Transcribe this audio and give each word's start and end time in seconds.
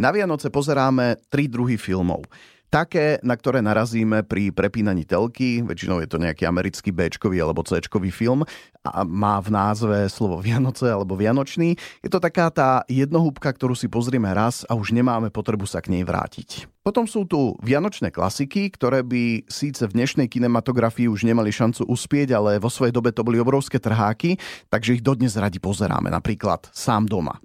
Na 0.00 0.16
Vianoce 0.16 0.48
pozeráme 0.48 1.20
tri 1.28 1.44
druhy 1.44 1.76
filmov. 1.76 2.24
Také, 2.72 3.20
na 3.20 3.36
ktoré 3.36 3.60
narazíme 3.60 4.24
pri 4.24 4.48
prepínaní 4.48 5.04
telky, 5.04 5.60
väčšinou 5.60 6.00
je 6.00 6.08
to 6.08 6.16
nejaký 6.16 6.48
americký 6.48 6.88
b 6.88 7.12
alebo 7.36 7.60
c 7.66 7.84
film 8.08 8.40
a 8.80 9.04
má 9.04 9.36
v 9.44 9.52
názve 9.52 10.08
slovo 10.08 10.40
Vianoce 10.40 10.88
alebo 10.88 11.20
Vianočný. 11.20 11.76
Je 12.00 12.08
to 12.08 12.16
taká 12.16 12.48
tá 12.48 12.80
jednohúbka, 12.88 13.52
ktorú 13.52 13.76
si 13.76 13.92
pozrieme 13.92 14.32
raz 14.32 14.64
a 14.70 14.72
už 14.72 14.96
nemáme 14.96 15.28
potrebu 15.28 15.68
sa 15.68 15.84
k 15.84 15.92
nej 15.92 16.06
vrátiť. 16.06 16.64
Potom 16.80 17.04
sú 17.04 17.28
tu 17.28 17.60
vianočné 17.60 18.08
klasiky, 18.08 18.72
ktoré 18.72 19.04
by 19.04 19.52
síce 19.52 19.84
v 19.84 20.00
dnešnej 20.00 20.32
kinematografii 20.32 21.12
už 21.12 21.28
nemali 21.28 21.52
šancu 21.52 21.84
uspieť, 21.84 22.32
ale 22.32 22.56
vo 22.56 22.72
svojej 22.72 22.96
dobe 22.96 23.12
to 23.12 23.20
boli 23.20 23.36
obrovské 23.36 23.76
trháky, 23.76 24.40
takže 24.72 24.96
ich 24.96 25.04
dodnes 25.04 25.36
radi 25.36 25.60
pozeráme. 25.60 26.08
Napríklad 26.08 26.72
Sám 26.72 27.04
doma. 27.04 27.36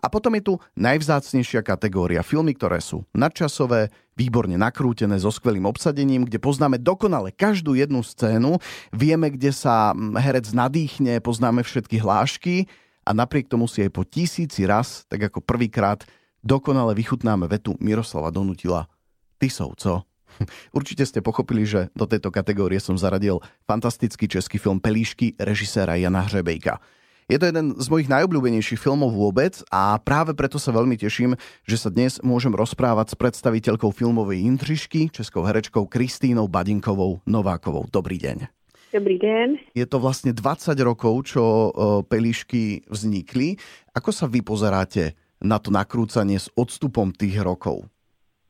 A 0.00 0.06
potom 0.12 0.32
je 0.36 0.42
tu 0.42 0.54
najvzácnejšia 0.76 1.64
kategória 1.64 2.20
filmy, 2.26 2.52
ktoré 2.56 2.80
sú 2.80 3.04
nadčasové, 3.16 3.88
výborne 4.16 4.56
nakrútené 4.56 5.20
so 5.20 5.28
skvelým 5.28 5.68
obsadením, 5.68 6.24
kde 6.24 6.40
poznáme 6.40 6.80
dokonale 6.80 7.30
každú 7.36 7.76
jednu 7.76 8.00
scénu, 8.00 8.56
vieme, 8.90 9.28
kde 9.28 9.52
sa 9.52 9.92
mm, 9.92 10.16
herec 10.16 10.46
nadýchne, 10.56 11.20
poznáme 11.20 11.60
všetky 11.60 12.00
hlášky 12.00 12.64
a 13.04 13.12
napriek 13.12 13.46
tomu 13.46 13.68
si 13.68 13.84
aj 13.84 13.90
po 13.92 14.02
tisíci 14.08 14.64
raz, 14.64 15.04
tak 15.06 15.28
ako 15.28 15.44
prvýkrát, 15.44 16.02
dokonale 16.40 16.96
vychutnáme 16.96 17.44
vetu 17.46 17.76
Miroslava 17.78 18.32
Donutila. 18.32 18.88
Tisov, 19.36 19.76
co? 19.76 20.00
Určite 20.76 21.04
ste 21.04 21.20
pochopili, 21.20 21.68
že 21.68 21.92
do 21.92 22.08
tejto 22.08 22.32
kategórie 22.32 22.80
som 22.80 22.96
zaradil 22.96 23.40
fantastický 23.68 24.28
český 24.28 24.56
film 24.56 24.80
Pelíšky 24.80 25.36
režiséra 25.36 25.96
Jana 26.00 26.24
Hřebejka. 26.24 26.80
Je 27.26 27.42
to 27.42 27.50
jeden 27.50 27.74
z 27.74 27.86
mojich 27.90 28.06
najobľúbenejších 28.06 28.78
filmov 28.78 29.10
vôbec 29.10 29.58
a 29.74 29.98
práve 29.98 30.30
preto 30.30 30.62
sa 30.62 30.70
veľmi 30.70 30.94
teším, 30.94 31.34
že 31.66 31.74
sa 31.74 31.90
dnes 31.90 32.22
môžem 32.22 32.54
rozprávať 32.54 33.10
s 33.10 33.18
predstaviteľkou 33.18 33.90
filmovej 33.90 34.46
intrižky, 34.46 35.10
českou 35.10 35.42
herečkou 35.42 35.90
Kristínou 35.90 36.46
Badinkovou 36.46 37.18
Novákovou. 37.26 37.90
Dobrý 37.90 38.22
deň. 38.22 38.46
Dobrý 38.94 39.18
deň. 39.18 39.74
Je 39.74 39.86
to 39.90 39.98
vlastne 39.98 40.30
20 40.30 40.70
rokov, 40.86 41.34
čo 41.34 41.42
e, 41.42 41.70
Pelišky 42.06 42.86
vznikli. 42.86 43.58
Ako 43.90 44.14
sa 44.14 44.30
vy 44.30 44.46
pozeráte 44.46 45.18
na 45.42 45.58
to 45.58 45.74
nakrúcanie 45.74 46.38
s 46.38 46.46
odstupom 46.54 47.10
tých 47.10 47.42
rokov? 47.42 47.90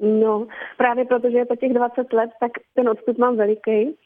No, 0.05 0.53
právě 0.77 1.09
protože 1.09 1.39
je 1.39 1.47
to 1.47 1.57
těch 1.57 1.73
20 1.73 2.13
let, 2.13 2.31
tak 2.41 2.53
ten 2.77 2.85
odstup 2.89 3.17
mám 3.17 3.41
veliký. 3.41 3.97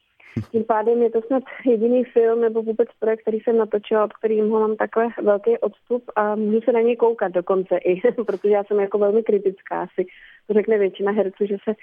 Tím 0.52 0.64
pádem 0.64 1.02
je 1.02 1.10
to 1.10 1.22
snad 1.22 1.42
jediný 1.66 2.04
film 2.04 2.40
nebo 2.40 2.62
vůbec 2.62 2.88
projekt, 3.00 3.20
který 3.20 3.40
jsem 3.40 3.56
natočila, 3.56 4.04
od 4.04 4.12
kterého 4.12 4.48
mám 4.48 4.76
takhle 4.76 5.08
velký 5.22 5.58
odstup 5.58 6.04
a 6.16 6.34
můžu 6.36 6.60
se 6.60 6.72
na 6.72 6.80
něj 6.80 6.96
koukat 6.96 7.32
dokonce 7.32 7.76
i, 7.76 8.00
protože 8.26 8.54
já 8.54 8.64
jsem 8.64 8.80
jako 8.80 8.98
velmi 8.98 9.22
kritická 9.22 9.80
asi. 9.80 10.06
To 10.46 10.54
řekne 10.54 10.78
většina 10.78 11.12
herců, 11.12 11.46
že 11.46 11.56
se 11.64 11.74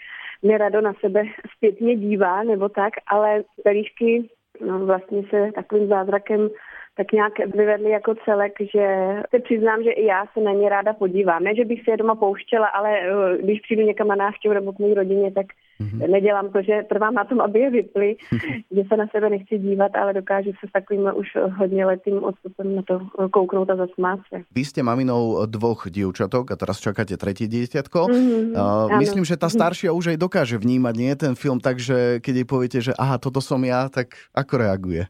nerado 0.44 0.81
na 0.81 0.94
sebe 1.00 1.23
zpětně 1.56 1.95
dívá 1.95 2.44
nebo 2.44 2.70
tak, 2.70 2.94
ale 3.08 3.44
pelíšky 3.64 4.30
no, 4.62 4.86
vlastně 4.86 5.23
se 5.30 5.52
takovým 5.56 5.88
zázrakem 5.88 6.50
tak 6.98 7.12
nějak 7.12 7.40
vyvedli 7.40 7.90
jako 7.90 8.16
celek, 8.25 8.53
že 8.59 9.08
se 9.30 9.40
přiznám, 9.40 9.84
že 9.84 9.92
i 9.92 10.06
já 10.06 10.25
se 10.34 10.40
na 10.42 10.52
ně 10.52 10.70
ráda 10.70 10.94
podívám. 10.94 11.44
Ne, 11.44 11.56
že 11.56 11.66
bych 11.66 11.84
si 11.84 11.92
je 11.92 11.98
doma 11.98 12.16
pouštěla, 12.16 12.68
ale 12.68 13.00
uh, 13.00 13.38
když 13.38 13.62
přijdu 13.62 13.84
někam 13.84 14.08
na 14.08 14.16
návštěvu 14.16 14.53
nebo 14.53 14.73
k 14.73 14.80
mé 14.80 14.94
rodině, 14.94 15.31
tak 15.31 15.45
mm-hmm. 15.81 16.09
nedělám 16.09 16.50
to, 16.52 16.61
že 16.61 16.83
trvám 16.89 17.14
na 17.14 17.23
tom, 17.23 17.42
aby 17.42 17.59
je 17.59 17.70
vyply, 17.70 18.16
že 18.75 18.83
se 18.88 18.97
na 18.97 19.08
sebe 19.08 19.30
nechci 19.30 19.58
dívat, 19.58 19.95
ale 19.95 20.14
dokážu 20.14 20.52
se 20.59 20.67
s 20.67 20.72
takovým 20.72 21.09
už 21.16 21.28
hodně 21.58 21.86
letým 21.86 22.23
odstupem 22.23 22.75
na 22.75 22.81
to 22.81 23.02
kouknout 23.31 23.69
a 23.69 23.75
zasmát 23.75 24.19
se. 24.34 24.44
Vy 24.56 24.66
ste 24.66 24.84
maminou 24.84 25.45
dvoch 25.45 25.88
dievčatok 25.89 26.52
a 26.52 26.56
teraz 26.56 26.80
čakáte 26.80 27.17
tretie 27.17 27.47
dieťatko. 27.47 28.00
Mm-hmm, 28.09 28.44
uh, 28.53 28.97
myslím, 29.00 29.25
že 29.25 29.38
tá 29.38 29.50
staršia 29.50 29.94
už 29.94 30.16
aj 30.16 30.17
dokáže 30.17 30.56
vnímať 30.58 30.95
nie 30.97 31.14
ten 31.16 31.34
film, 31.34 31.61
takže 31.61 32.19
keď 32.22 32.34
jej 32.34 32.47
poviete, 32.47 32.80
že 32.81 32.94
aha, 32.97 33.17
toto 33.22 33.41
som 33.41 33.62
ja, 33.64 33.89
tak 33.89 34.16
ako 34.34 34.53
reaguje? 34.58 35.03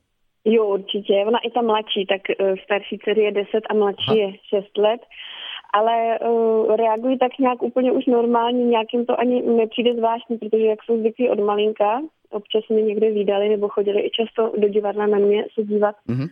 Jo, 0.47 0.65
určitě. 0.65 1.13
Ona 1.27 1.39
i 1.39 1.51
ta 1.51 1.61
mladší, 1.61 2.05
tak 2.05 2.21
uh, 2.29 2.55
starší 2.63 2.99
dceři 3.03 3.21
je 3.21 3.31
10 3.31 3.47
a 3.69 3.73
mladší 3.73 4.07
Aha. 4.07 4.15
je 4.15 4.29
6 4.63 4.77
let. 4.77 5.01
Ale 5.73 6.19
uh, 6.19 6.75
reagují 6.75 7.17
tak 7.17 7.39
nějak 7.39 7.63
úplně 7.63 7.91
už 7.91 8.05
normálně, 8.05 8.63
nějakým 8.65 9.05
to 9.05 9.19
ani 9.19 9.41
nepřijde 9.41 9.95
zvláštní, 9.95 10.37
protože 10.37 10.65
jak 10.65 10.83
jsou 10.83 10.99
zvyklí 10.99 11.29
od 11.29 11.39
malinka, 11.39 12.01
občas 12.29 12.63
mě 12.69 12.81
někde 12.81 13.11
výdali 13.11 13.49
nebo 13.49 13.69
chodili 13.69 14.01
i 14.01 14.09
často 14.09 14.53
do 14.57 14.67
divadla 14.67 15.05
na 15.05 15.17
mě 15.17 15.45
se 15.53 15.63
dívat, 15.63 15.95
mm-hmm. 16.09 16.27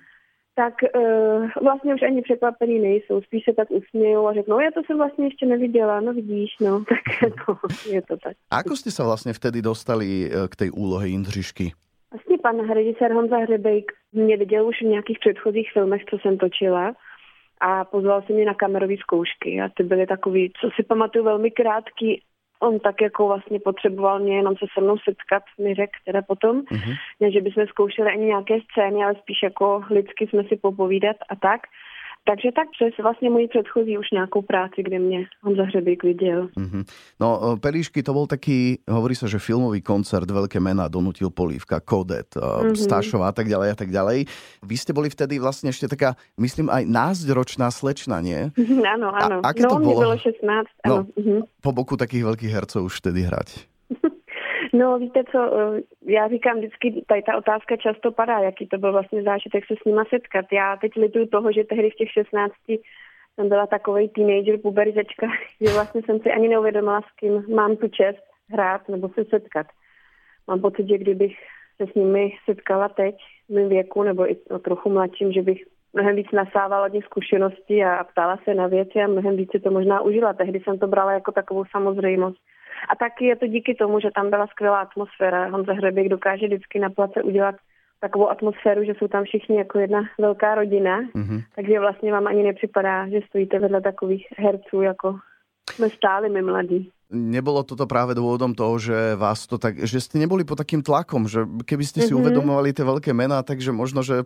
tak 0.56 0.74
uh, 0.96 1.50
vlastně 1.64 1.96
už 1.96 2.02
ani 2.02 2.22
překvapení 2.22 2.80
nejsou. 2.80 3.22
Spíš 3.22 3.44
se 3.44 3.54
tak 3.54 3.72
usmějou 3.72 4.28
a 4.28 4.34
řeknou, 4.34 4.60
já 4.60 4.72
to 4.72 4.82
jsem 4.86 4.98
vlastně 4.98 5.26
ještě 5.26 5.46
neviděla, 5.46 6.00
no 6.00 6.14
vidíš, 6.14 6.56
no, 6.62 6.84
tak 6.90 7.04
jako, 7.24 7.58
je 7.90 8.02
to 8.02 8.18
tak. 8.18 8.34
A 8.52 8.58
ako 8.64 8.76
ste 8.76 8.92
sa 8.92 9.04
vlastne 9.04 9.34
vtedy 9.34 9.62
dostali 9.62 10.32
k 10.32 10.56
tej 10.56 10.70
úlohe 10.72 11.08
Jindřišky? 11.08 11.72
Vlastně 12.16 12.38
pan 12.38 12.70
režisér 12.70 13.14
Honza 13.14 13.38
Hřebejk 13.38 13.92
mě 14.14 14.38
viděl 14.38 14.68
už 14.68 14.82
v 14.82 14.86
nějakých 14.86 15.20
předchozích 15.20 15.72
filmech, 15.74 16.02
co 16.10 16.18
jsem 16.18 16.38
točila 16.38 16.94
a 17.62 17.86
pozval 17.86 18.22
se 18.22 18.34
mě 18.34 18.46
na 18.46 18.54
kamerové 18.54 18.98
zkoušky 18.98 19.62
a 19.62 19.70
ty 19.78 19.84
byly 19.84 20.08
takový, 20.08 20.54
co 20.62 20.70
si 20.76 20.84
pamatuju, 20.84 21.26
velmi 21.26 21.52
krátký. 21.52 22.22
On 22.60 22.80
tak 22.80 23.02
jako 23.02 23.28
vlastně 23.28 23.60
potřeboval 23.60 24.20
mě 24.20 24.38
jenom 24.38 24.56
se 24.58 24.66
se 24.74 24.82
mnou 24.82 24.98
setkat, 24.98 25.44
mi 25.60 25.74
řekl 25.76 26.00
teda 26.06 26.22
potom, 26.22 26.62
mm-hmm. 26.62 27.32
že 27.32 27.42
bychom 27.42 27.68
zkoušeli 27.68 28.12
ani 28.12 28.26
nějaké 28.26 28.58
scény, 28.72 29.04
ale 29.04 29.16
spíš 29.16 29.44
jako 29.44 29.84
lidsky 29.90 30.28
jsme 30.28 30.44
si 30.44 30.56
popovídat 30.56 31.18
a 31.30 31.36
tak. 31.36 31.62
Takže 32.26 32.50
tak 32.52 32.68
přes 32.74 32.94
vlastně 33.04 33.30
můj 33.30 33.48
předchozí 33.48 33.98
už 33.98 34.12
nějakou 34.12 34.42
práci, 34.42 34.84
kde 34.84 35.00
mě 35.00 35.26
on 35.44 35.54
Hřebík 35.54 36.04
viděl. 36.04 36.50
Mm-hmm. 36.58 36.84
No, 37.20 37.58
Pelíšky 37.62 38.04
to 38.04 38.14
bol 38.14 38.26
taký, 38.26 38.82
hovorí 38.90 39.14
sa, 39.14 39.30
že 39.30 39.38
filmový 39.38 39.86
koncert, 39.86 40.26
veľké 40.26 40.58
mená, 40.58 40.90
Donutil 40.90 41.30
Polívka, 41.30 41.78
Kodet, 41.78 42.34
mm-hmm. 42.34 42.74
Stášová 42.74 43.30
a 43.30 43.36
tak 43.36 43.46
ďalej 43.46 43.70
a 43.72 43.78
tak 43.78 43.90
ďalej. 43.94 44.26
Vy 44.66 44.76
ste 44.76 44.90
boli 44.90 45.14
vtedy 45.14 45.38
vlastne 45.38 45.70
ešte 45.70 45.86
taká, 45.86 46.18
myslím, 46.42 46.74
aj 46.74 46.90
násťročná 46.90 47.70
slečna, 47.70 48.26
nie? 48.26 48.50
áno, 48.98 49.14
áno. 49.14 49.46
A, 49.46 49.54
aké 49.54 49.62
no, 49.62 49.70
to 49.70 49.78
bolo? 49.86 50.02
bylo 50.02 50.18
16, 50.18 50.42
áno. 50.42 50.90
No, 50.90 50.98
mm-hmm. 51.14 51.40
Po 51.62 51.72
boku 51.78 51.94
takých 51.94 52.26
veľkých 52.26 52.52
hercov 52.52 52.90
už 52.90 53.06
vtedy 53.06 53.22
hrať. 53.30 53.75
No 54.78 55.00
víte 55.00 55.24
co, 55.32 55.40
eh, 55.60 55.82
já 56.02 56.28
říkám 56.28 56.58
vždycky, 56.58 57.04
tady 57.08 57.22
ta 57.22 57.38
otázka 57.38 57.78
často 57.78 58.12
padá, 58.12 58.40
jaký 58.40 58.68
to 58.68 58.78
byl 58.78 58.92
vlastně 58.92 59.24
zážitek 59.24 59.66
se 59.66 59.74
s 59.82 59.86
nima 59.86 60.04
setkat. 60.10 60.46
Já 60.52 60.76
teď 60.76 60.96
lituju 60.96 61.26
toho, 61.26 61.52
že 61.52 61.64
tehdy 61.64 61.90
v 61.90 61.96
těch 61.96 62.12
16 62.12 62.54
jsem 63.36 63.50
byla 63.50 63.68
takový 63.68 64.10
teenager, 64.10 64.58
puberizečka, 64.58 65.28
že 65.62 65.74
vlastně 65.74 66.02
jsem 66.06 66.20
si 66.20 66.32
ani 66.32 66.48
neuvědomila, 66.48 67.02
s 67.02 67.16
kým 67.16 67.56
mám 67.56 67.78
tu 67.78 67.88
čest 67.88 68.24
hrát 68.50 68.90
nebo 68.90 69.10
se 69.10 69.26
setkat. 69.26 69.68
Mám 70.48 70.62
pocit, 70.62 70.88
že 70.88 70.98
kdybych 70.98 71.38
se 71.78 71.92
s 71.92 71.96
nimi 71.96 72.32
setkala 72.46 72.90
teď 72.90 73.16
v 73.50 73.54
mém 73.54 73.70
věku 73.70 74.04
nebo 74.04 74.32
i 74.32 74.38
o 74.50 74.60
trochu 74.60 74.90
mladším, 74.90 75.32
že 75.32 75.42
bych 75.42 75.64
mnohem 75.94 76.16
víc 76.16 76.32
nasávala 76.32 76.86
od 76.86 76.94
nich 76.94 77.06
zkušenosti 77.06 77.84
a 77.84 78.04
ptala 78.04 78.40
se 78.44 78.54
na 78.54 78.68
věci 78.68 79.00
a 79.00 79.08
mnohem 79.08 79.36
víc 79.36 79.52
si 79.52 79.60
to 79.60 79.72
možná 79.72 80.02
užila. 80.02 80.34
Tehdy 80.34 80.60
jsem 80.60 80.80
to 80.80 80.88
brala 80.88 81.12
jako 81.12 81.32
takovou 81.32 81.66
samozřejmost. 81.72 82.38
A 82.90 82.96
taky 82.96 83.26
je 83.26 83.36
to 83.36 83.48
díky 83.48 83.76
tomu, 83.76 84.00
že 84.00 84.10
tam 84.16 84.30
byla 84.30 84.48
skvělá 84.48 84.80
atmosféra. 84.80 85.48
Honza 85.48 85.74
Hřeběk 85.74 86.10
dokáže 86.10 86.46
vždycky 86.46 86.80
na 86.80 86.90
place 86.90 87.24
udělat 87.24 87.56
takovou 88.00 88.30
atmosféru, 88.30 88.84
že 88.84 88.94
jsou 88.98 89.08
tam 89.08 89.24
všichni 89.24 89.58
jako 89.58 89.80
jedna 89.80 90.02
velká 90.20 90.56
rodina, 90.56 91.02
mm-hmm. 91.02 91.44
takže 91.56 91.80
vlastně 91.80 92.12
vám 92.12 92.28
ani 92.28 92.44
nepřipadá, 92.44 93.10
že 93.10 93.20
stojíte 93.28 93.60
vedle 93.60 93.82
takových 93.82 94.28
herců, 94.38 94.82
jako 94.82 95.20
jsme 95.72 95.90
stáli 95.90 96.30
my 96.30 96.42
mladí. 96.42 96.92
Nebolo 97.06 97.62
toto 97.62 97.86
práve 97.86 98.18
dôvodom 98.18 98.58
toho, 98.58 98.82
že 98.82 99.14
vás 99.14 99.46
to 99.46 99.62
tak, 99.62 99.78
že 99.78 100.02
ste 100.02 100.18
neboli 100.18 100.42
pod 100.42 100.58
takým 100.58 100.82
tlakom, 100.82 101.30
že 101.30 101.46
keby 101.62 101.86
ste 101.86 102.02
si 102.02 102.10
mm-hmm. 102.10 102.18
uvedomovali 102.18 102.74
tie 102.74 102.82
veľké 102.82 103.14
mená, 103.14 103.46
takže 103.46 103.70
možno, 103.70 104.02
že 104.02 104.26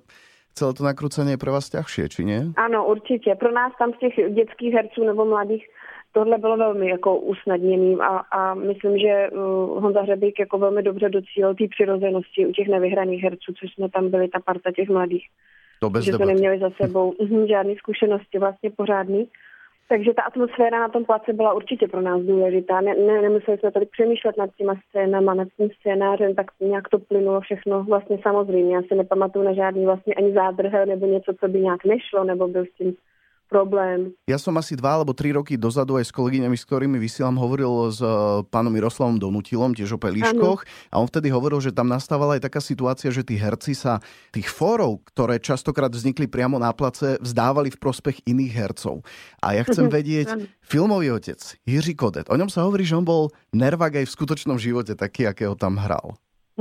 celé 0.55 0.71
to 0.73 0.87
nakrúcanie 0.87 1.35
je 1.35 1.43
pre 1.43 1.51
vás 1.51 1.67
ťažšie, 1.67 2.05
či 2.07 2.21
nie? 2.23 2.41
Ano, 2.55 2.87
určitě. 2.87 3.35
Pro 3.35 3.51
nás 3.51 3.71
tam 3.79 3.93
z 3.93 3.99
těch 3.99 4.13
dětských 4.33 4.73
herců 4.73 5.03
nebo 5.03 5.25
mladých 5.25 5.67
tohle 6.11 6.37
bylo 6.37 6.57
velmi 6.57 6.89
jako 6.89 7.17
usnadněným 7.17 8.01
a, 8.01 8.17
a 8.17 8.53
myslím, 8.53 8.97
že 8.97 9.29
uh, 9.31 9.39
Honza 9.83 10.01
Hřebík 10.01 10.39
jako 10.39 10.57
velmi 10.57 10.83
dobře 10.83 11.09
docílil 11.09 11.55
té 11.55 11.63
přirozenosti 11.69 12.47
u 12.47 12.51
těch 12.51 12.67
nevyhraných 12.67 13.23
herců, 13.23 13.53
což 13.59 13.73
jsme 13.73 13.89
tam 13.89 14.09
byli 14.09 14.27
ta 14.27 14.39
parta 14.39 14.71
těch 14.71 14.89
mladých. 14.89 15.27
To 15.79 15.89
bez 15.89 16.05
že 16.05 16.13
jsme 16.13 16.25
neměli 16.25 16.59
za 16.59 16.69
sebou 16.69 17.13
mhm, 17.21 17.47
žádné 17.47 17.75
zkušenosti 17.75 18.39
vlastně 18.39 18.69
pořádný. 18.69 19.27
Takže 19.89 20.13
ta 20.13 20.21
atmosféra 20.21 20.79
na 20.79 20.89
tom 20.89 21.05
place 21.05 21.33
byla 21.33 21.53
určitě 21.53 21.87
pro 21.87 22.01
nás 22.01 22.21
důležitá. 22.21 22.81
Ne, 22.81 22.95
ne, 22.95 23.21
nemuseli 23.21 23.57
jsme 23.57 23.71
tady 23.71 23.85
přemýšlet 23.85 24.37
nad 24.37 24.49
těma 24.57 24.75
scénama, 24.89 25.33
nad 25.33 25.47
tím 25.57 25.69
scénářem, 25.79 26.35
tak 26.35 26.45
nějak 26.59 26.89
to 26.89 26.99
plynulo 26.99 27.41
všechno 27.41 27.83
vlastně 27.83 28.19
samozřejmě. 28.23 28.75
Já 28.75 28.81
si 28.81 28.95
nepamatuju 28.95 29.45
na 29.45 29.53
žádný 29.53 29.85
vlastně 29.85 30.13
ani 30.13 30.33
zádrhel 30.33 30.85
nebo 30.85 31.05
něco, 31.05 31.33
co 31.39 31.47
by 31.47 31.59
nějak 31.59 31.85
nešlo, 31.85 32.23
nebo 32.23 32.47
byl 32.47 32.65
s 32.65 32.77
tím 32.77 32.95
problém. 33.49 34.13
Ja 34.29 34.37
som 34.37 34.53
asi 34.61 34.77
dva 34.77 35.01
alebo 35.01 35.11
tri 35.17 35.33
roky 35.33 35.57
dozadu 35.57 35.97
aj 35.97 36.07
s 36.07 36.13
kolegyňami, 36.13 36.53
s 36.53 36.63
ktorými 36.69 37.01
vysielam, 37.01 37.35
hovoril 37.41 37.89
s 37.89 37.99
e, 37.99 38.07
pánom 38.47 38.69
Miroslavom 38.69 39.17
Donutilom, 39.17 39.73
tiež 39.73 39.97
o 39.97 39.99
pelíškoch. 39.99 40.59
Ano. 40.63 40.93
A 40.93 40.95
on 41.01 41.09
vtedy 41.09 41.33
hovoril, 41.33 41.57
že 41.57 41.73
tam 41.73 41.89
nastávala 41.89 42.37
aj 42.37 42.45
taká 42.45 42.61
situácia, 42.61 43.09
že 43.09 43.25
tí 43.25 43.35
herci 43.35 43.73
sa 43.73 43.97
tých 44.29 44.47
fórov, 44.47 45.01
ktoré 45.09 45.41
častokrát 45.41 45.89
vznikli 45.89 46.29
priamo 46.29 46.61
na 46.61 46.69
place, 46.71 47.17
vzdávali 47.19 47.73
v 47.73 47.81
prospech 47.81 48.23
iných 48.29 48.53
hercov. 48.53 49.01
A 49.41 49.57
ja 49.57 49.65
chcem 49.65 49.89
vedieť, 49.97 50.37
filmový 50.61 51.09
otec 51.17 51.41
Jiří 51.65 51.97
Kodet, 51.97 52.29
o 52.29 52.37
ňom 52.37 52.47
sa 52.53 52.63
hovorí, 52.63 52.85
že 52.85 52.95
on 52.95 53.03
bol 53.03 53.33
nervák 53.51 53.99
aj 53.99 54.05
v 54.05 54.15
skutočnom 54.15 54.61
živote, 54.61 54.93
taký, 54.93 55.25
akého 55.25 55.57
tam 55.57 55.81
hral. 55.81 56.13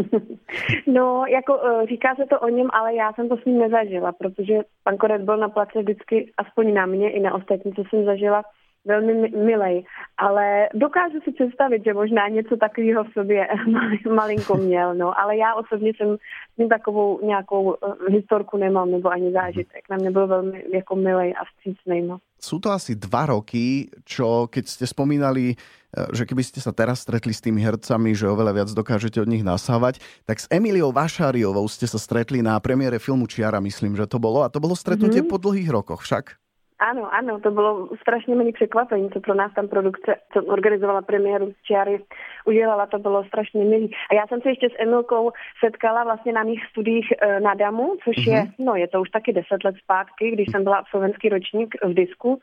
No, 0.86 1.24
jako 1.26 1.60
e, 1.66 1.86
říká 1.86 2.14
se 2.14 2.26
to 2.26 2.40
o 2.40 2.48
něm, 2.48 2.68
ale 2.72 2.94
já 2.94 3.12
jsem 3.12 3.28
to 3.28 3.36
s 3.36 3.44
ním 3.44 3.58
nezažila, 3.58 4.12
protože 4.12 4.60
pan 4.84 4.96
Koret 4.96 5.22
byl 5.22 5.36
na 5.36 5.48
place 5.48 5.78
vždycky, 5.78 6.32
aspoň 6.36 6.74
na 6.74 6.86
mě 6.86 7.10
i 7.10 7.20
na 7.20 7.34
ostatní, 7.34 7.72
co 7.72 7.82
jsem 7.84 8.04
zažila, 8.04 8.42
velmi 8.88 9.28
milej. 9.28 9.84
Ale 10.16 10.68
dokážu 10.74 11.20
si 11.24 11.32
představit, 11.32 11.84
že 11.84 11.94
možná 11.94 12.28
něco 12.28 12.56
takového 12.56 13.04
v 13.04 13.12
sobě 13.12 13.48
malinko 14.14 14.56
měl, 14.56 14.94
no. 14.94 15.20
Ale 15.20 15.36
já 15.36 15.54
osobně 15.54 15.92
jsem 15.96 16.16
s 16.54 16.56
ním 16.58 16.68
takovou 16.68 17.20
nějakou 17.26 17.74
e, 17.74 17.76
historku 18.10 18.56
nemám, 18.56 18.90
nebo 18.90 19.08
ani 19.10 19.32
zážitek. 19.32 19.82
Na 19.90 19.96
mě 19.96 20.10
byl 20.10 20.26
velmi 20.26 20.64
jako 20.72 20.96
milej 20.96 21.34
a 21.40 21.44
vstřícnej, 21.44 22.02
no. 22.02 22.18
Sú 22.38 22.62
to 22.62 22.70
asi 22.70 22.94
dva 22.94 23.26
roky, 23.26 23.90
čo 24.06 24.46
keď 24.46 24.64
ste 24.70 24.86
spomínali 24.86 25.58
E, 25.88 26.12
že 26.12 26.28
keby 26.28 26.44
ste 26.44 26.60
sa 26.60 26.72
teraz 26.76 27.00
stretli 27.00 27.32
s 27.32 27.40
tými 27.40 27.64
hercami, 27.64 28.12
že 28.12 28.28
oveľa 28.28 28.52
viac 28.52 28.70
dokážete 28.76 29.24
od 29.24 29.28
nich 29.30 29.40
nasávať, 29.40 30.04
tak 30.28 30.36
s 30.36 30.46
Emiliou 30.52 30.92
Vašáriovou 30.92 31.64
ste 31.64 31.88
sa 31.88 31.96
stretli 31.96 32.44
na 32.44 32.60
premiére 32.60 33.00
filmu 33.00 33.24
Čiara, 33.24 33.56
myslím, 33.64 33.96
že 33.96 34.04
to 34.04 34.20
bolo. 34.20 34.44
A 34.44 34.52
to 34.52 34.60
bolo 34.60 34.76
stretnutie 34.76 35.24
mm-hmm. 35.24 35.32
po 35.32 35.40
dlhých 35.40 35.70
rokoch 35.72 36.04
však. 36.04 36.36
Áno, 36.78 37.10
áno, 37.10 37.42
to 37.42 37.50
bolo 37.50 37.90
strašne 38.00 38.38
milý 38.38 38.52
překvapení, 38.52 39.10
co 39.10 39.20
pro 39.20 39.34
nás 39.34 39.50
tam 39.54 39.68
produkce, 39.68 40.14
co 40.32 40.44
organizovala 40.46 41.02
premiéru 41.02 41.52
Čiary, 41.66 42.00
udělala, 42.44 42.86
to 42.86 42.98
bylo 42.98 43.24
strašně 43.24 43.64
milý. 43.64 43.90
A 44.10 44.14
já 44.14 44.26
jsem 44.26 44.40
se 44.40 44.48
ještě 44.48 44.68
s 44.70 44.78
Emilkou 44.78 45.32
setkala 45.64 46.04
vlastně 46.04 46.32
na 46.32 46.42
mých 46.42 46.66
studiích 46.70 47.12
e, 47.18 47.40
na 47.40 47.54
Damu, 47.54 47.96
což 48.04 48.16
mm-hmm. 48.16 48.32
je, 48.32 48.46
no 48.58 48.74
je 48.76 48.88
to 48.88 49.00
už 49.00 49.10
taky 49.10 49.32
deset 49.32 49.64
let 49.64 49.74
zpátky, 49.82 50.30
když 50.30 50.46
jsem 50.50 50.64
byla 50.64 50.76
absolventský 50.76 51.28
ročník 51.28 51.74
v 51.84 51.94
disku 51.94 52.40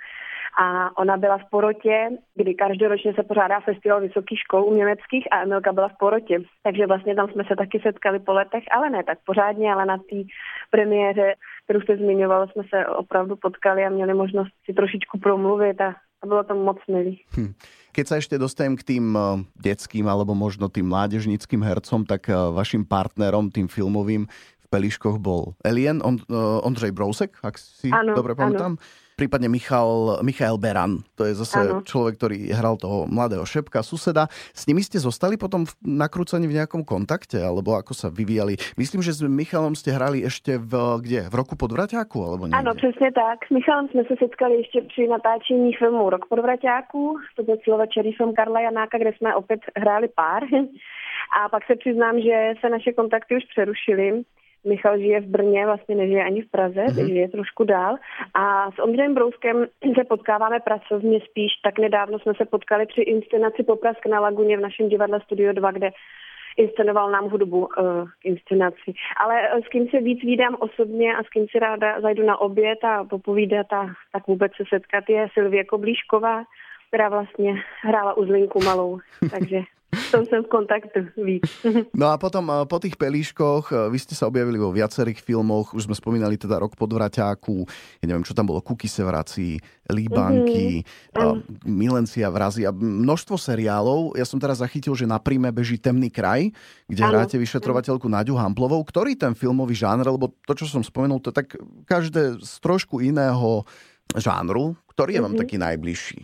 a 0.58 0.98
ona 0.98 1.18
byla 1.18 1.38
v 1.38 1.50
porotě, 1.52 2.10
kdy 2.36 2.54
každoročně 2.54 3.14
se 3.14 3.24
pořádá 3.24 3.60
festival 3.60 4.02
vysokých 4.02 4.40
škol 4.40 4.74
německých 4.76 5.28
a 5.32 5.42
Emilka 5.42 5.74
byla 5.74 5.88
v 5.88 5.98
porotě. 6.00 6.40
Takže 6.64 6.88
vlastně 6.88 7.16
tam 7.16 7.30
jsme 7.30 7.44
se 7.48 7.56
taky 7.56 7.80
setkali 7.80 8.20
po 8.20 8.34
letech, 8.34 8.64
ale 8.72 8.90
ne 8.90 9.04
tak 9.04 9.18
pořádně, 9.26 9.74
ale 9.74 9.86
na 9.86 9.98
té 9.98 10.18
premiéře, 10.72 11.34
kterou 11.64 11.82
jste 11.82 11.98
zmiňoval, 11.98 12.48
jsme 12.48 12.64
se 12.70 12.86
opravdu 12.86 13.36
potkali 13.36 13.86
a 13.86 13.90
měli 13.90 14.14
možnost 14.14 14.52
si 14.66 14.74
trošičku 14.74 15.20
promluvit 15.20 15.82
a, 15.82 15.96
a 16.24 16.28
bylo 16.28 16.44
to 16.44 16.56
moc 16.56 16.78
milý. 16.88 17.22
Hm. 17.38 17.54
Keď 17.96 18.06
sa 18.12 18.20
ešte 18.20 18.36
dostanem 18.36 18.76
k 18.76 18.84
tým 18.84 19.16
eh, 19.16 19.24
detským 19.56 20.04
alebo 20.12 20.36
možno 20.36 20.68
tým 20.68 20.92
mládežnickým 20.92 21.64
hercom, 21.64 22.04
tak 22.04 22.28
eh, 22.28 22.36
vašim 22.36 22.84
partnerom, 22.84 23.48
tým 23.48 23.72
filmovým 23.72 24.28
Peliškoch 24.76 25.24
bol 25.24 25.56
Elien, 25.64 26.04
on, 26.04 26.20
uh, 26.28 26.60
Ondřej 26.68 26.92
Brousek, 26.92 27.40
ak 27.40 27.56
si 27.56 27.88
ano, 27.88 28.12
dobre 28.12 28.36
pamätám. 28.36 28.76
Ano 28.76 29.04
prípadne 29.16 29.48
Michal, 29.48 30.20
Michael 30.22 30.60
Beran. 30.60 31.00
To 31.16 31.24
je 31.24 31.34
zase 31.40 31.60
ano. 31.64 31.82
človek, 31.82 32.20
ktorý 32.20 32.38
hral 32.52 32.76
toho 32.76 33.08
mladého 33.08 33.48
šepka, 33.48 33.80
suseda. 33.80 34.28
S 34.52 34.68
nimi 34.68 34.84
ste 34.84 35.00
zostali 35.00 35.40
potom 35.40 35.64
v 35.64 35.74
nakrúcaní 35.88 36.52
v 36.52 36.60
nejakom 36.60 36.84
kontakte? 36.84 37.40
Alebo 37.40 37.80
ako 37.80 37.96
sa 37.96 38.12
vyvíjali? 38.12 38.60
Myslím, 38.76 39.00
že 39.02 39.16
s 39.16 39.24
Michalom 39.24 39.74
ste 39.74 39.96
hrali 39.96 40.28
ešte 40.28 40.60
v, 40.60 41.00
kde? 41.00 41.32
V 41.32 41.36
roku 41.36 41.56
pod 41.56 41.72
Vraťáku? 41.72 42.20
Alebo 42.20 42.46
niekde? 42.46 42.60
Ano, 42.60 42.76
přesně 42.76 43.10
tak. 43.16 43.48
S 43.48 43.50
Michalem 43.50 43.88
jsme 43.88 44.04
se 44.04 44.16
setkali 44.20 44.56
ještě 44.56 44.82
při 44.82 45.08
natáčení 45.08 45.74
filmu 45.74 46.10
Rok 46.10 46.28
pod 46.28 46.40
Vraťáku. 46.40 47.16
To 47.36 47.44
byl 47.44 47.58
celovečerý 47.64 48.14
film 48.14 48.34
Karla 48.36 48.60
Janáka, 48.60 48.98
kde 48.98 49.12
jsme 49.18 49.36
opět 49.36 49.60
hráli 49.76 50.08
pár. 50.16 50.44
A 51.40 51.50
pak 51.50 51.66
se 51.66 51.76
přiznám, 51.76 52.20
že 52.20 52.54
se 52.62 52.70
naše 52.70 52.94
kontakty 52.94 53.36
už 53.36 53.44
přerušily 53.46 54.24
Michal 54.66 54.98
žije 54.98 55.22
v 55.22 55.26
Brně, 55.26 55.66
vlastně 55.66 55.96
nežije 55.96 56.24
ani 56.24 56.42
v 56.42 56.52
Praze, 56.52 56.86
mm-hmm. 56.86 57.08
žije 57.08 57.30
trošku 57.30 57.64
dál. 57.64 57.96
A 58.34 58.72
s 58.72 58.80
Ondřejem 58.80 59.14
Brouskem 59.14 59.66
se 60.00 60.04
potkáváme 60.10 60.60
pracovně 60.60 61.20
spíš. 61.20 61.52
Tak 61.64 61.80
nedávno 61.80 62.20
jsme 62.20 62.34
se 62.38 62.46
potkali 62.46 62.86
při 62.86 63.02
inscenaci 63.02 63.64
Poprask 63.64 64.06
na 64.06 64.20
Laguně 64.20 64.58
v 64.58 64.62
našem 64.62 64.90
divadle 64.90 65.20
Studio 65.22 65.54
2, 65.54 65.72
kde 65.72 65.90
inscenoval 66.58 67.12
nám 67.12 67.30
hudbu 67.30 67.60
uh, 67.60 67.68
k 68.20 68.26
inscenaci. 68.26 68.94
Ale 69.24 69.36
uh, 69.42 69.62
s 69.66 69.68
kým 69.68 69.88
se 69.88 70.00
víc 70.00 70.24
vídám 70.24 70.58
osobně 70.60 71.16
a 71.16 71.24
s 71.24 71.30
kým 71.30 71.46
si 71.52 71.60
ráda 71.60 72.02
zajdu 72.02 72.26
na 72.26 72.42
oběd 72.42 72.84
a 72.84 73.04
popovídat 73.04 73.74
a 73.74 73.88
tak 74.12 74.28
vůbec 74.28 74.52
se 74.56 74.64
setkat 74.70 75.04
je 75.10 75.28
Silvie 75.34 75.64
Koblíšková, 75.64 76.44
která 76.88 77.10
vlastně 77.10 77.54
hrála 77.82 78.18
uzlinku 78.18 78.60
malou. 78.64 79.00
Takže 79.32 79.62
som 80.12 80.24
som 80.28 80.42
v 80.44 80.50
kontaktu 80.50 81.00
víc. 81.20 81.48
No 81.96 82.12
a 82.12 82.20
potom 82.20 82.48
eh, 82.52 82.64
po 82.68 82.78
tých 82.78 83.00
pelíškoch, 83.00 83.72
eh, 83.72 83.76
vy 83.90 83.98
ste 83.98 84.14
sa 84.14 84.28
objavili 84.28 84.60
vo 84.60 84.70
viacerých 84.72 85.22
filmoch, 85.22 85.72
už 85.72 85.88
sme 85.88 85.96
spomínali 85.96 86.36
teda 86.36 86.60
Rok 86.60 86.76
pod 86.76 86.92
Vraťáku, 86.92 87.66
ja 88.04 88.06
neviem, 88.06 88.26
čo 88.26 88.36
tam 88.36 88.52
bolo, 88.52 88.60
Kuky 88.60 88.90
se 88.90 89.02
vrací, 89.02 89.58
Líbanky, 89.90 90.82
mm-hmm. 91.14 91.70
Milencia 91.70 92.28
vrazy 92.34 92.66
a 92.66 92.74
množstvo 92.74 93.38
seriálov. 93.38 94.18
Ja 94.18 94.26
som 94.26 94.42
teraz 94.42 94.60
zachytil, 94.60 94.98
že 94.98 95.06
na 95.06 95.22
príjme 95.22 95.54
beží 95.54 95.78
Temný 95.78 96.10
kraj, 96.10 96.50
kde 96.90 97.02
ano. 97.06 97.22
hráte 97.22 97.38
vyšetrovateľku 97.38 98.10
Naďu 98.10 98.34
Hamplovou. 98.34 98.82
Ktorý 98.82 99.14
ten 99.14 99.38
filmový 99.38 99.78
žánr, 99.78 100.10
lebo 100.10 100.34
to, 100.50 100.58
čo 100.58 100.66
som 100.66 100.82
spomenul, 100.82 101.22
to 101.22 101.30
tak 101.30 101.54
každé 101.86 102.42
z 102.42 102.54
trošku 102.66 102.98
iného 102.98 103.62
žánru, 104.18 104.74
ktorý 104.90 105.18
je 105.18 105.22
vám 105.22 105.38
mm-hmm. 105.38 105.44
taký 105.46 105.56
najbližší? 105.62 106.20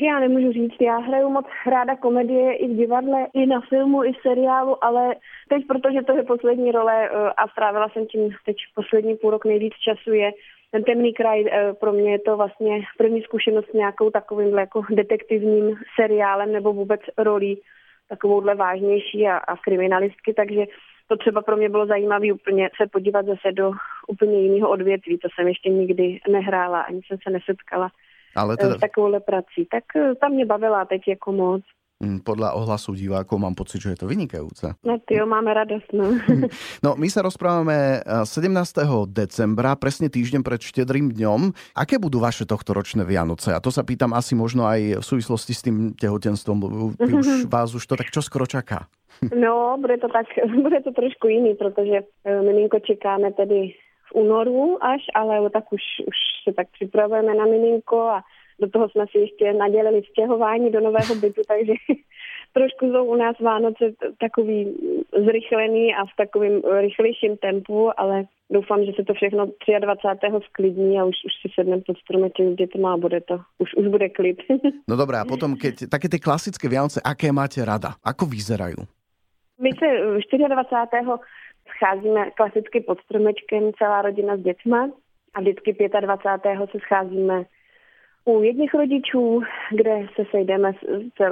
Já 0.00 0.20
nemůžu 0.20 0.52
říct, 0.52 0.80
já 0.80 0.98
hraju 0.98 1.28
moc 1.28 1.46
ráda 1.66 1.96
komedie 1.96 2.56
i 2.56 2.68
v 2.68 2.76
divadle, 2.76 3.26
i 3.34 3.46
na 3.46 3.60
filmu, 3.60 4.04
i 4.04 4.12
v 4.12 4.20
seriálu, 4.22 4.84
ale 4.84 5.14
teď, 5.48 5.66
protože 5.66 6.02
to 6.02 6.16
je 6.16 6.22
poslední 6.22 6.72
role 6.72 7.08
eh, 7.08 7.32
a 7.36 7.48
strávila 7.48 7.88
jsem 7.88 8.06
tím 8.06 8.30
teď 8.46 8.56
poslední 8.74 9.16
půl 9.16 9.30
rok 9.30 9.44
nejvíc 9.44 9.74
času, 9.74 10.12
je 10.12 10.30
ten 10.70 10.84
temný 10.84 11.14
kraj, 11.14 11.44
eh, 11.46 11.72
pro 11.80 11.92
mě 11.92 12.12
je 12.12 12.18
to 12.18 12.36
vlastně 12.36 12.80
první 12.98 13.22
zkušenost 13.22 13.70
s 13.70 13.72
nějakou 13.72 14.10
takovým 14.10 14.58
jako 14.58 14.82
detektivním 14.90 15.76
seriálem 16.00 16.52
nebo 16.52 16.72
vůbec 16.72 17.00
rolí 17.18 17.60
takovouhle 18.08 18.54
vážnější 18.54 19.28
a, 19.28 19.36
a 19.36 19.56
kriminalistky, 19.56 20.34
takže 20.34 20.64
to 21.08 21.16
třeba 21.16 21.42
pro 21.42 21.56
mě 21.56 21.68
bylo 21.68 21.86
zajímavé 21.86 22.32
úplně 22.32 22.70
se 22.76 22.86
podívat 22.86 23.26
zase 23.26 23.52
do 23.52 23.72
úplně 24.08 24.40
jiného 24.40 24.70
odvětví, 24.70 25.18
to 25.18 25.28
jsem 25.34 25.48
ještě 25.48 25.68
nikdy 25.68 26.20
nehrála, 26.28 26.80
ani 26.80 27.00
jsem 27.06 27.18
se 27.22 27.30
nesetkala 27.30 27.90
ale 28.36 28.56
teda... 28.56 28.74
s 28.76 28.80
takovouhle 28.80 29.20
prací. 29.20 29.66
Tak 29.70 29.84
e, 29.96 30.14
tam 30.14 30.32
mě 30.32 30.46
bavila 30.46 30.84
teď 30.84 31.02
jako 31.08 31.32
moc. 31.32 31.62
Mm, 32.02 32.26
podľa 32.26 32.58
ohlasu 32.58 32.98
divákov 32.98 33.38
mám 33.38 33.54
pocit, 33.54 33.78
že 33.78 33.94
je 33.94 34.00
to 34.02 34.10
vynikajúce. 34.10 34.74
No 34.82 34.98
ty 35.06 35.22
jo, 35.22 35.24
máme 35.26 35.54
radosť. 35.54 35.88
No. 35.94 36.18
no, 36.84 36.90
my 36.98 37.06
sa 37.06 37.22
rozprávame 37.22 38.02
17. 38.02 38.42
E, 38.42 38.84
decembra, 39.06 39.78
presne 39.78 40.10
týždeň 40.10 40.42
pred 40.42 40.58
štedrým 40.58 41.14
dňom. 41.14 41.54
Aké 41.78 42.02
budú 42.02 42.18
vaše 42.18 42.42
tohtoročné 42.42 43.06
Vianoce? 43.06 43.54
A 43.54 43.62
to 43.62 43.70
sa 43.70 43.86
pýtam 43.86 44.18
asi 44.18 44.34
možno 44.34 44.66
aj 44.66 44.98
v 44.98 45.04
súvislosti 45.06 45.54
s 45.54 45.62
tým 45.62 45.94
tehotenstvom. 45.94 46.58
Už, 46.98 47.46
vás 47.54 47.70
už 47.70 47.86
to 47.86 47.94
tak 47.94 48.10
čo 48.10 48.18
skoro 48.18 48.50
čaká? 48.50 48.90
No, 49.30 49.78
bude 49.78 50.02
to 50.02 50.10
tak, 50.10 50.26
bude 50.66 50.82
to 50.82 50.90
trošku 50.90 51.30
iný, 51.30 51.54
protože 51.54 52.02
e, 52.02 52.42
miminko 52.42 52.82
čekáme 52.82 53.30
tedy 53.38 53.78
únoru 54.14 54.84
až, 54.84 55.00
ale 55.14 55.50
tak 55.50 55.72
už, 55.72 55.82
už 56.06 56.16
se 56.44 56.52
tak 56.52 56.66
připravujeme 56.72 57.34
na 57.34 57.44
miminko 57.44 58.00
a 58.00 58.22
do 58.60 58.70
toho 58.70 58.88
jsme 58.88 59.04
si 59.10 59.18
ještě 59.18 59.52
nadělili 59.52 60.02
stěhování 60.10 60.70
do 60.70 60.80
nového 60.80 61.14
bytu, 61.14 61.42
takže 61.48 61.72
trošku 62.52 62.86
jsou 62.86 63.04
u 63.04 63.16
nás 63.16 63.40
Vánoce 63.40 63.84
takový 64.20 64.74
zrychlený 65.24 65.94
a 65.94 66.04
v 66.04 66.16
takovým 66.16 66.62
rychlejším 66.80 67.36
tempu, 67.36 68.00
ale 68.00 68.24
doufám, 68.50 68.84
že 68.84 68.92
se 68.96 69.02
to 69.04 69.14
všechno 69.14 69.46
23. 69.80 70.26
sklidní 70.48 71.00
a 71.00 71.04
už, 71.04 71.16
už 71.26 71.32
si 71.42 71.48
sednem 71.54 71.82
pod 71.86 71.98
stromeček 71.98 72.46
s 72.46 72.56
dětma 72.56 72.92
a 72.92 72.96
bude 72.96 73.20
to, 73.20 73.40
už, 73.58 73.74
už 73.74 73.86
bude 73.86 74.08
klid. 74.08 74.38
No 74.88 74.96
dobré, 74.96 75.18
a 75.18 75.24
potom, 75.24 75.56
keď 75.56 75.88
také 75.88 76.08
ty 76.08 76.18
klasické 76.20 76.68
Vianoce, 76.68 77.00
aké 77.00 77.32
máte 77.32 77.64
rada? 77.64 77.96
Ako 78.04 78.26
vyzerajú? 78.26 78.84
My 79.62 79.70
se 79.78 79.86
24 80.18 80.44
scházíme 81.76 82.30
klasicky 82.30 82.80
pod 82.80 83.00
stromečkem, 83.00 83.72
celá 83.78 84.02
rodina 84.02 84.36
s 84.36 84.40
dětma 84.40 84.90
a 85.34 85.40
vždycky 85.40 85.76
25. 86.00 86.70
se 86.70 86.78
scházíme 86.78 87.44
u 88.24 88.42
jedných 88.42 88.74
rodičů, 88.74 89.40
kde 89.70 90.06
se 90.14 90.22
sejdeme 90.30 90.72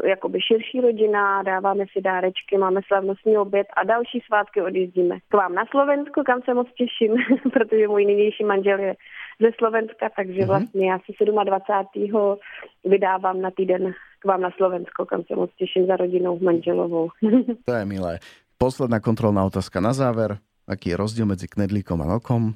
jakoby 0.04 0.40
širší 0.40 0.80
rodina, 0.80 1.42
dáváme 1.42 1.84
si 1.92 2.00
dárečky, 2.00 2.58
máme 2.58 2.80
slavnostní 2.86 3.38
oběd 3.38 3.66
a 3.76 3.84
další 3.84 4.20
svátky 4.26 4.62
odjízdíme 4.62 5.18
k 5.28 5.34
vám 5.34 5.54
na 5.54 5.64
Slovensko, 5.70 6.22
kam 6.24 6.42
se 6.42 6.54
moc 6.54 6.68
těším, 6.72 7.16
protože 7.52 7.88
můj 7.88 8.04
nynější 8.04 8.44
manžel 8.44 8.78
je 8.78 8.94
ze 9.40 9.50
Slovenska, 9.58 10.08
takže 10.16 10.40
mhm. 10.40 10.48
vlastně 10.48 10.90
já 10.90 10.98
si 10.98 11.24
27. 11.44 12.36
vydávám 12.84 13.40
na 13.40 13.50
týden 13.50 13.94
k 14.18 14.24
vám 14.24 14.40
na 14.40 14.50
Slovensko, 14.50 15.06
kam 15.06 15.22
se 15.24 15.36
moc 15.36 15.50
těším 15.56 15.86
za 15.86 15.96
rodinou 15.96 16.38
manželovou. 16.38 17.08
To 17.64 17.72
je 17.72 17.84
milé. 17.84 18.18
Posledná 18.60 19.00
kontrolná 19.00 19.40
otázka 19.48 19.80
na 19.80 19.96
záver. 19.96 20.36
Aký 20.68 20.92
je 20.92 21.00
rozdiel 21.00 21.24
medzi 21.24 21.48
knedlíkom 21.48 21.96
a 22.04 22.20
nokom? 22.20 22.52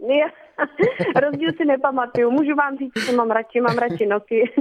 Ja, 0.00 0.32
Rozdíl 1.24 1.50
si 1.56 1.64
nepamatuju. 1.64 2.30
Můžu 2.30 2.54
vám 2.54 2.76
říct, 2.78 3.06
že 3.06 3.16
mám 3.16 3.30
radši, 3.30 3.60
mám 3.60 3.78
radši 3.78 4.06
noky. 4.06 4.52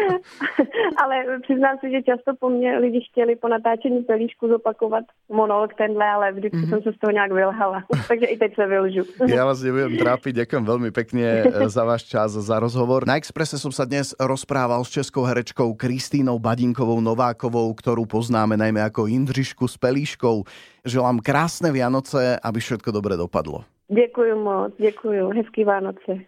ale 1.02 1.14
přiznám 1.42 1.78
se, 1.80 1.90
že 1.90 2.02
často 2.02 2.34
po 2.40 2.48
mně 2.50 2.78
lidi 2.78 3.00
chtěli 3.10 3.36
po 3.36 3.48
natáčení 3.48 4.02
pelíšku 4.02 4.48
zopakovat 4.48 5.04
monolog 5.28 5.74
tenhle, 5.74 6.06
ale 6.06 6.32
vždycky 6.32 6.58
mm-hmm. 6.58 6.68
jsem 6.68 6.82
se 6.82 6.92
z 6.92 6.98
toho 6.98 7.10
nějak 7.10 7.32
vylhala. 7.32 7.84
Takže 8.08 8.26
i 8.26 8.36
teď 8.38 8.54
se 8.54 8.66
vylžu. 8.66 9.02
ja 9.26 9.44
vás 9.44 9.62
nebudem 9.62 9.96
trápiť. 9.96 10.42
Ďakujem 10.44 10.64
veľmi 10.66 10.90
pekne 10.90 11.26
eh, 11.46 11.68
za 11.68 11.84
váš 11.86 12.06
čas, 12.06 12.34
za 12.34 12.56
rozhovor. 12.58 13.06
Na 13.06 13.16
Exprese 13.16 13.58
som 13.58 13.70
sa 13.70 13.86
dnes 13.86 14.12
rozprával 14.18 14.82
s 14.84 14.90
českou 14.90 15.22
herečkou 15.24 15.74
Kristínou 15.74 16.38
Badinkovou 16.38 16.98
Novákovou, 17.00 17.70
ktorú 17.74 18.06
poznáme 18.06 18.58
najmä 18.58 18.82
ako 18.84 19.06
Indřišku 19.06 19.66
s 19.68 19.76
pelíškou. 19.78 20.44
Želám 20.84 21.20
krásne 21.20 21.70
Vianoce, 21.70 22.40
aby 22.40 22.58
všetko 22.60 22.90
dobre 22.90 23.14
dopadlo. 23.16 23.64
Děkuji 23.92 24.34
moc, 24.34 24.74
děkuji. 24.78 25.30
Hezký 25.36 25.64
Vánoce. 25.64 26.18